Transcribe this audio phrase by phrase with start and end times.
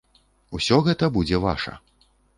[0.59, 1.79] Усё гэта будзе ваша!